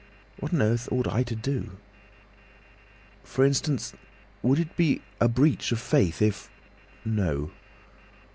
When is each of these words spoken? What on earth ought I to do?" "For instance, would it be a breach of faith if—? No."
What 0.39 0.51
on 0.51 0.63
earth 0.63 0.89
ought 0.91 1.05
I 1.07 1.21
to 1.21 1.35
do?" 1.35 1.77
"For 3.23 3.45
instance, 3.45 3.93
would 4.41 4.57
it 4.57 4.75
be 4.75 5.03
a 5.19 5.27
breach 5.29 5.71
of 5.71 5.79
faith 5.79 6.23
if—? 6.23 6.49
No." 7.05 7.51